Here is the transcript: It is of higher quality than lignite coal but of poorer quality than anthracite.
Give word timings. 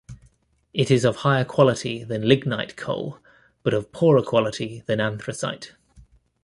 It 0.73 0.89
is 0.89 1.05
of 1.05 1.17
higher 1.17 1.45
quality 1.45 2.03
than 2.03 2.27
lignite 2.27 2.75
coal 2.75 3.19
but 3.61 3.75
of 3.75 3.91
poorer 3.91 4.23
quality 4.23 4.81
than 4.87 4.99
anthracite. 4.99 5.73